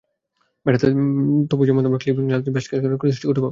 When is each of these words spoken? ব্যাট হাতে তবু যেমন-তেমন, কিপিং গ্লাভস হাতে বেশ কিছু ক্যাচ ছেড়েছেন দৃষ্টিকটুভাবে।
ব্যাট 0.65 0.75
হাতে 0.75 0.87
তবু 1.51 1.63
যেমন-তেমন, 1.67 1.97
কিপিং 1.97 2.23
গ্লাভস 2.27 2.41
হাতে 2.41 2.51
বেশ 2.51 2.65
কিছু 2.65 2.69
ক্যাচ 2.71 2.81
ছেড়েছেন 2.83 3.09
দৃষ্টিকটুভাবে। 3.09 3.49